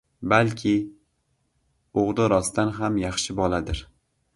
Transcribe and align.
—Balki, 0.31 0.71
o‘g‘li 2.05 2.29
rostdan 2.37 2.77
ham 2.83 3.03
yaxshi 3.07 3.41
boladir... 3.43 3.89